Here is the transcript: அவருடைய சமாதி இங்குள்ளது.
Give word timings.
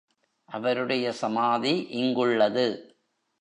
அவருடைய 0.45 1.11
சமாதி 1.11 1.87
இங்குள்ளது. 1.89 2.95